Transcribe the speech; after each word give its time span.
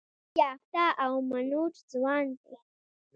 تحصیل 0.03 0.37
یافته 0.41 0.83
او 1.03 1.13
منور 1.29 1.71
ځوان 1.91 2.25
دی. 2.43 2.55